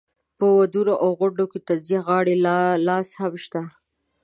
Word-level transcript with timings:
په 0.37 0.45
ودونو 0.57 0.93
او 1.03 1.09
غونډو 1.19 1.45
کې 1.51 1.59
طنزیه 1.67 1.99
غاړې 2.07 2.35
لا 2.85 2.95
اوس 2.97 3.09
هم 3.21 3.33
شته. 3.43 3.61